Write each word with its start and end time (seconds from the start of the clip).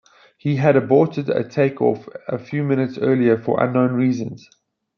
He 0.35 0.55
had 0.55 0.75
aborted 0.75 1.29
a 1.29 1.47
take 1.47 1.79
off 1.79 2.09
a 2.27 2.39
few 2.39 2.63
minutes 2.63 2.97
earlier 2.97 3.37
for 3.37 3.63
unknown 3.63 3.91
reasons. 3.93 4.49